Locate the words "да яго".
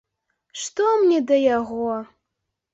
1.33-1.87